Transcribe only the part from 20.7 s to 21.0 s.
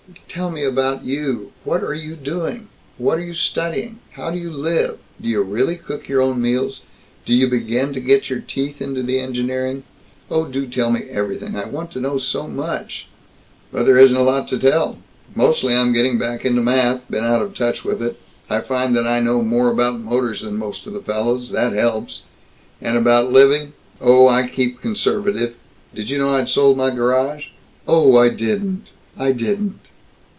of